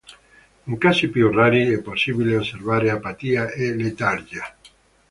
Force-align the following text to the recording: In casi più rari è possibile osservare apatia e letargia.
In 0.63 0.79
casi 0.79 1.09
più 1.09 1.29
rari 1.31 1.71
è 1.71 1.79
possibile 1.83 2.35
osservare 2.35 2.89
apatia 2.89 3.51
e 3.51 3.75
letargia. 3.75 4.57